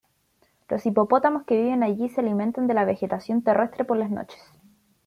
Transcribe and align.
Los 0.67 0.87
hipopótamos 0.87 1.43
que 1.43 1.61
viven 1.61 1.83
allí 1.83 2.09
se 2.09 2.21
alimentan 2.21 2.65
de 2.65 2.73
la 2.73 2.85
vegetación 2.85 3.43
terrestre 3.43 3.85
por 3.85 3.97
las 3.97 4.09
noches. 4.09 4.41